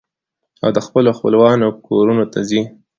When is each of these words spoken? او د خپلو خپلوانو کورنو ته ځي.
او 0.63 0.69
د 0.75 0.79
خپلو 0.85 1.09
خپلوانو 1.17 1.67
کورنو 1.85 2.25
ته 2.33 2.39
ځي. 2.49 2.61